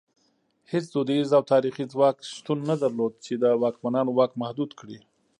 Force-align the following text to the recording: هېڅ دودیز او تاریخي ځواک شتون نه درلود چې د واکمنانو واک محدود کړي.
هېڅ 0.71 0.85
دودیز 0.93 1.29
او 1.37 1.43
تاریخي 1.51 1.83
ځواک 1.93 2.15
شتون 2.35 2.59
نه 2.69 2.75
درلود 2.81 3.13
چې 3.25 3.33
د 3.43 3.45
واکمنانو 3.61 4.11
واک 4.17 4.31
محدود 4.41 4.71
کړي. 4.79 4.97